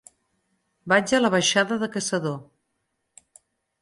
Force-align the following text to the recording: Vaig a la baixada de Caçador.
Vaig 0.93 1.13
a 1.17 1.21
la 1.21 1.31
baixada 1.35 1.79
de 1.85 1.91
Caçador. 1.99 2.37